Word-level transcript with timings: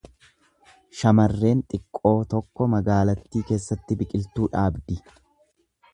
Shamarreen 1.01 1.61
xiqqoo 1.73 2.15
tokko 2.33 2.69
magaalattii 2.73 3.45
keessatti 3.51 3.99
biqiltuu 4.01 4.49
dhaabdi. 4.57 4.99